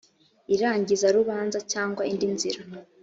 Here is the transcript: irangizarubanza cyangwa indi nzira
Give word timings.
irangizarubanza 0.53 1.57
cyangwa 1.71 2.01
indi 2.11 2.27
nzira 2.35 2.59